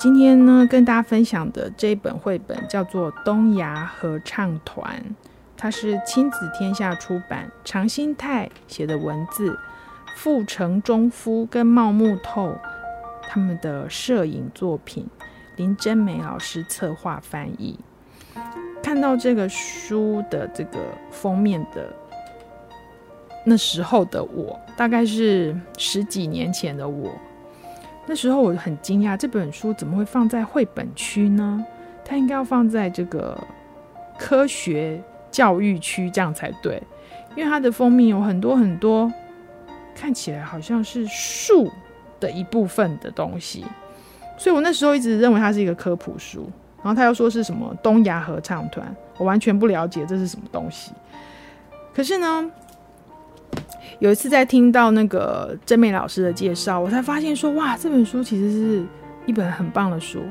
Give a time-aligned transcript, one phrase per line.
[0.00, 4.98] 今天呢，跟大家分享的这一本绘本叫做《东亚合唱团》，
[5.58, 9.58] 它是亲子天下出版，长新泰写的文字，
[10.16, 12.56] 富城忠夫跟茂木透
[13.24, 15.06] 他们的摄影作品，
[15.56, 17.78] 林真美老师策划翻译。
[18.82, 20.78] 看到这个书的这个
[21.10, 21.94] 封面的
[23.44, 27.12] 那时候的我，大概是十几年前的我。
[28.06, 31.64] 那时候我很惊讶，这本书怎么会放在绘本区呢？
[32.04, 33.38] 它应该要放在这个
[34.18, 35.00] 科学
[35.30, 36.82] 教育区，这样才对。
[37.36, 39.12] 因为它的封面有很多很多
[39.94, 41.70] 看起来好像是树
[42.18, 43.64] 的一部分的东西，
[44.36, 46.50] 所以我那时候一直认为它是一个科普书。
[46.82, 50.92] 然后他又说是什么东亚合唱团，我完全不了解这是什么东西。
[51.92, 52.50] 可是呢，
[53.98, 58.86] 有一次在听到那个真美老师的介绍，我才发现说，哇，这本书其实是
[59.26, 60.22] 一本很棒的书。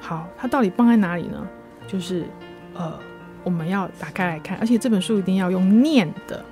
[0.00, 1.46] 好，它到底棒在哪里呢？
[1.86, 2.24] 就是
[2.74, 2.98] 呃，
[3.42, 6.44] 我们要打开来看，而且这本书一定要用念的。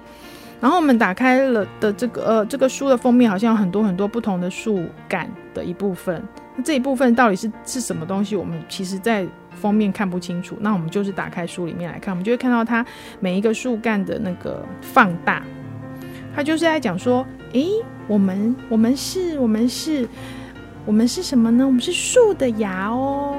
[0.60, 6.22] 然后我们打开了的这个呃，这个书的封面好像有很多很多不同的树干的一部分。
[6.54, 8.36] 那这一部分到底是是什么东西？
[8.36, 10.56] 我们其实在封面看不清楚。
[10.60, 12.86] 那我们就是打开书里面来看，我们就会看到它
[13.18, 15.42] 每一个树干的那个放大。
[16.34, 17.68] 他就是在讲说，诶，
[18.06, 20.08] 我们我们是我们是
[20.86, 21.66] 我们是什么呢？
[21.66, 23.36] 我们是树的芽哦。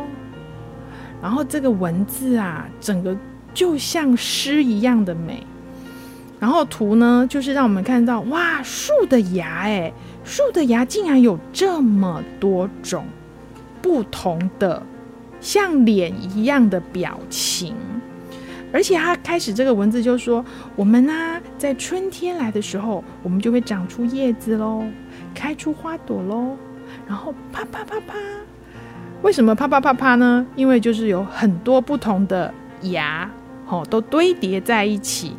[1.21, 3.15] 然后这个文字啊，整个
[3.53, 5.45] 就像诗一样的美。
[6.39, 9.93] 然后图呢，就是让我们看到，哇，树的芽，诶，
[10.25, 13.05] 树的芽竟然有这么多种
[13.81, 14.83] 不同的
[15.39, 17.73] 像脸一样的表情。
[18.73, 20.43] 而且他开始这个文字就说
[20.75, 24.83] ：“我们呢、在春天来的时候，我们就会长出叶子喽，
[25.33, 26.57] 开出花朵喽，
[27.07, 28.15] 然后啪啪啪啪。
[29.21, 30.45] 为什么啪啪啪啪呢？
[30.57, 33.31] 因为就是有很多不同的芽，
[33.65, 35.37] 哦，都堆叠在一起，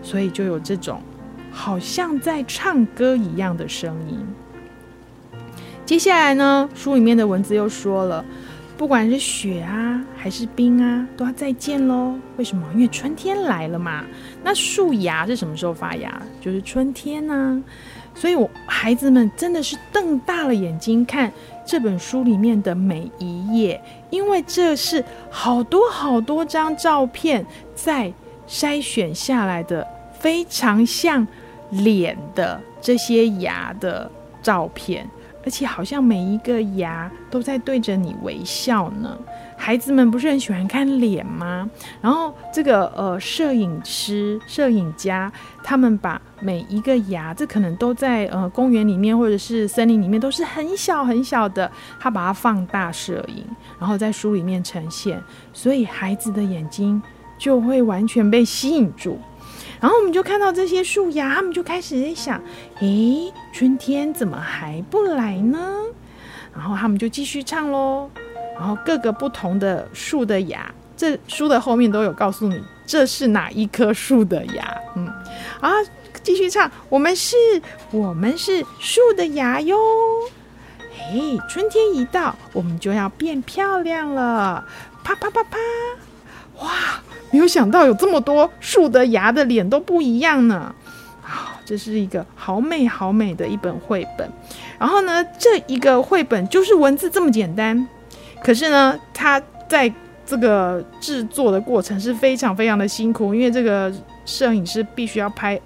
[0.00, 1.02] 所以就有这种
[1.50, 4.24] 好像在唱歌一样的声音。
[5.84, 8.24] 接下来呢，书里面的文字又说了。”
[8.78, 12.14] 不管是雪啊，还是冰啊，都要再见喽。
[12.36, 12.64] 为什么？
[12.72, 14.04] 因为春天来了嘛。
[14.44, 16.22] 那树芽是什么时候发芽？
[16.40, 17.60] 就是春天呢、
[18.14, 21.32] 所以，我孩子们真的是瞪大了眼睛看
[21.66, 28.12] 这本书里面的每一页，因为这是好多好多张照片在
[28.46, 29.84] 筛选下来的，
[30.20, 31.26] 非常像
[31.70, 34.08] 脸的这些芽的
[34.40, 35.04] 照片。
[35.48, 39.18] 而且好像每一个牙都在对着你微笑呢。
[39.56, 41.66] 孩子们不是很喜欢看脸吗？
[42.02, 45.32] 然后这个呃，摄影师、摄影家，
[45.64, 53.42] 他们把每一个牙，这可能都在呃公园里面或者是森林里面，都是很小很小的，他把它放大摄影，
[53.80, 55.18] 然后在书里面呈现，
[55.54, 57.02] 所以孩子的眼睛
[57.38, 59.18] 就会完全被吸引住。
[59.80, 62.40] 然后我们就看到这些树芽，他们就开始在想：
[62.80, 65.58] 诶，春天怎么还不来呢？
[66.54, 68.10] 然后他们就继续唱喽。
[68.58, 74.76] 然后各个不同的树的芽，这书的后面都有告诉你这是哪一棵树的芽。
[74.96, 75.06] 嗯，
[75.60, 75.70] 啊，
[76.24, 77.36] 继续唱，我们是，
[77.92, 79.78] 我们是树的芽哟。
[81.12, 84.64] 诶，春天一到，我们就要变漂亮了。
[85.04, 85.56] 啪啪啪啪，
[86.58, 86.97] 哇！
[87.30, 90.74] 没有想到有这么多树的芽的脸都不一样呢，
[91.22, 94.30] 啊，这是一个好美好美的一本绘本。
[94.78, 97.86] 然后呢，这一个绘本就是文字这么简单，
[98.42, 99.92] 可是呢，它在
[100.24, 103.92] 这个制作的过程是非常非常的辛苦，因为这个
[104.24, 105.60] 摄影师必须要拍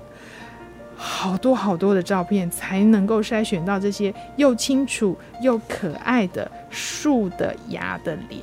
[0.96, 8.40] 好多好多的照片，才能够筛选到这些又清楚又可爱的树的芽的脸。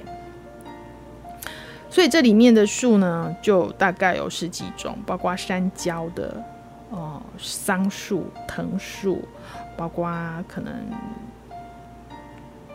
[1.89, 6.43] 所以这里面的树呢，就大概有十几种，包括山椒的，
[6.91, 9.27] 哦、呃，桑树、藤树，
[9.75, 10.11] 包括
[10.47, 10.71] 可能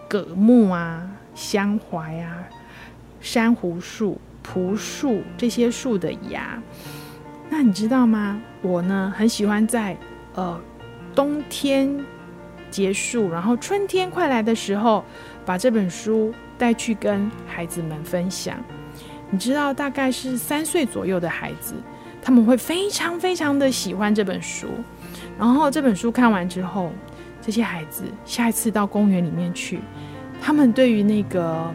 [0.09, 2.45] 葛木啊、香槐啊、
[3.21, 6.61] 珊瑚树、朴树这些树的芽。
[7.49, 8.41] 那你知道吗？
[8.63, 9.97] 我呢很喜欢在
[10.35, 10.61] 呃
[11.15, 12.05] 冬天
[12.69, 15.05] 结束，然后春天快来的时候，
[15.47, 18.59] 把这本书带去跟孩子们分享。
[19.31, 21.75] 你知道，大概是三岁左右的孩子，
[22.23, 24.69] 他们会非常非常的喜欢这本书。
[25.39, 26.93] 然后这本书看完之后，
[27.43, 29.81] 这些孩子下一次到公园里面去，
[30.41, 31.75] 他们对于那个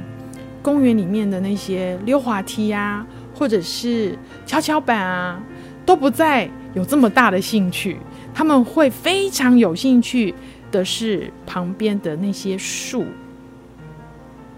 [0.61, 3.05] 公园里面的那些溜滑梯啊，
[3.35, 5.41] 或者是跷跷板啊，
[5.85, 7.97] 都不再有这么大的兴趣。
[8.33, 10.33] 他们会非常有兴趣
[10.71, 13.05] 的是旁边的那些树。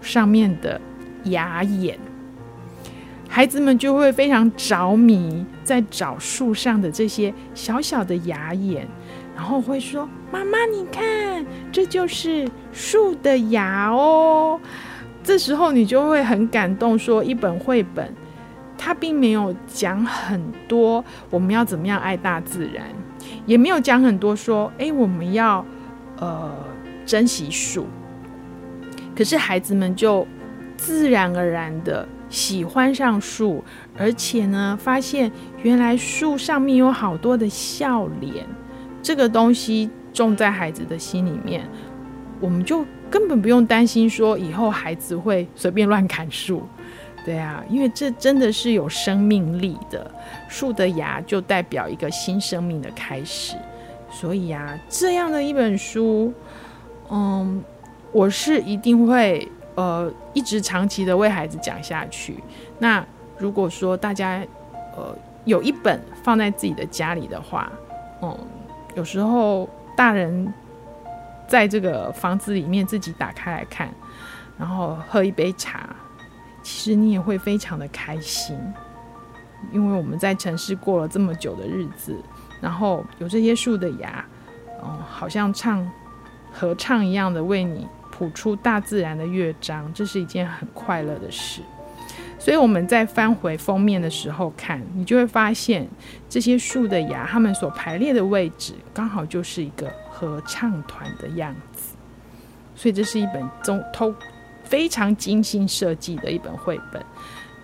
[0.00, 0.80] 上面的
[1.24, 1.98] 芽眼，
[3.34, 8.86] 孩子们就会非常着迷，在找树上的这些小小的芽眼，
[9.34, 11.42] 然后会说：“妈妈，你看，
[11.72, 14.60] 这就是树的芽哦。”
[15.24, 18.14] 这时候你就会很感动，说一本绘本，
[18.76, 22.84] 它并没有讲很多我们要怎么样爱大自然，
[23.46, 25.64] 也没有讲很多说，哎，我们要
[26.18, 26.52] 呃
[27.06, 27.86] 珍惜树。
[29.16, 30.26] 可是孩子们就
[30.76, 33.62] 自然而然的喜欢上树，
[33.96, 35.30] 而且呢，发现
[35.62, 38.44] 原来树上面有好多的笑脸，
[39.00, 41.64] 这个东西种在孩子的心里面，
[42.40, 42.84] 我们就。
[43.12, 46.62] 根本不用担心说以后孩子会随便乱砍树，
[47.26, 50.10] 对啊，因为这真的是有生命力的，
[50.48, 53.54] 树的芽就代表一个新生命的开始，
[54.10, 56.32] 所以啊，这样的一本书，
[57.10, 57.62] 嗯，
[58.12, 62.42] 我是一定会呃一直长期的为孩子讲下去。
[62.78, 63.04] 那
[63.38, 64.44] 如果说大家
[64.96, 67.70] 呃有一本放在自己的家里的话，
[68.20, 68.38] 嗯，
[68.94, 70.52] 有时候大人。
[71.48, 73.86] 在这个房子里面自己打开来看，
[74.56, 75.94] 然后喝一杯茶，
[76.62, 78.58] 其实你也会非常的开心，
[79.70, 82.16] 因为我们在城市过了这么久的日子，
[82.58, 84.24] 然后有这些树的芽，
[84.82, 85.86] 嗯，好像唱
[86.50, 91.62] 合唱一样的为你谱出大自然的乐章，这是一件很快乐的事。
[92.38, 95.88] 所以我们在翻回封面的时候看，你就会发现
[96.28, 99.92] 这些树的芽，它们所排列的位置，刚好就是一个。
[100.14, 101.96] 合唱团的样子，
[102.76, 104.14] 所以这是一本中偷
[104.62, 107.04] 非常精心设计的一本绘本。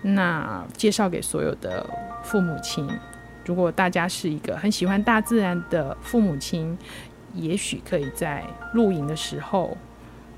[0.01, 1.89] 那介绍给所有的
[2.21, 2.85] 父母亲，
[3.45, 6.77] 如果大家是一个很喜欢大自然的父母亲，
[7.33, 8.43] 也许可以在
[8.73, 9.77] 露营的时候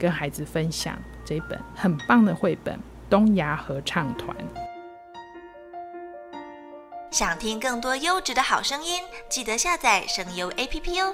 [0.01, 2.75] 跟孩子分享这本很棒的绘本
[3.07, 4.35] 《东牙合唱团》。
[7.11, 11.13] 想听更多优质的好声音，记得下载声优 APP 哦。